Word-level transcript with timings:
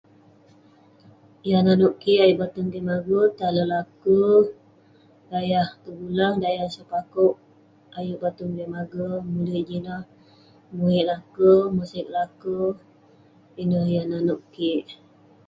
Yah 1.49 1.61
nanouk 1.65 1.95
kik 2.01 2.21
ayuk 2.23 2.39
batung 2.41 2.69
kik 2.73 2.87
maguk, 2.89 3.27
tai 3.37 3.47
ale 3.49 3.63
laker 3.73 4.41
dayah 5.29 5.69
Tegulang, 5.83 6.35
dayah 6.43 6.69
Sepakouk. 6.75 7.35
Ayuk 7.97 8.21
batung 8.23 8.53
kek 8.57 8.71
maguk. 8.75 9.19
Mulik 9.33 9.63
jin 9.67 9.77
ineh, 9.81 10.01
muik 10.77 11.07
laker, 11.09 11.61
moseg 11.75 12.07
laker. 12.15 12.71
Ineh 13.61 13.85
yah 13.93 14.05
nanouk 14.09 14.41
kik. 14.55 14.85